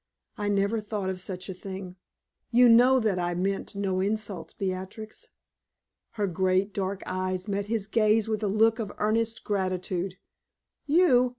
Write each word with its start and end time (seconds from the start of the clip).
I 0.35 0.49
never 0.49 0.79
thought 0.81 1.11
of 1.11 1.21
such 1.21 1.47
a 1.47 1.53
thing. 1.53 1.95
You 2.49 2.69
know 2.69 2.99
that 2.99 3.19
I 3.19 3.35
meant 3.35 3.75
no 3.75 3.99
insult, 3.99 4.55
Beatrix?" 4.57 5.27
Her 6.13 6.25
great, 6.25 6.73
dark 6.73 7.03
eyes 7.05 7.47
met 7.47 7.67
his 7.67 7.85
gaze 7.85 8.27
with 8.27 8.41
a 8.41 8.47
look 8.47 8.79
of 8.79 8.91
earnest 8.97 9.43
gratitude. 9.43 10.15
"You? 10.87 11.29